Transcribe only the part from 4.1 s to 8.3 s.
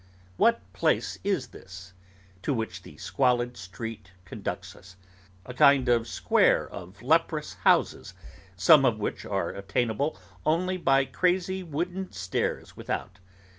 conducts us? A kind of square of leprous houses,